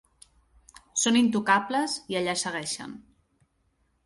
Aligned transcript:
Són 1.01 1.19
intocables 1.19 1.99
i 2.15 2.19
allà 2.21 2.37
segueixen. 2.45 2.97